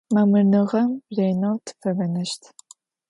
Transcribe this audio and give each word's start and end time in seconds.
Mamırnığem 0.13 0.91
rêneu 1.15 1.55
tıfebeneşt. 1.65 2.41